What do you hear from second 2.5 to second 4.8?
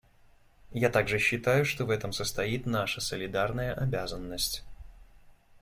наша солидарная обязанность.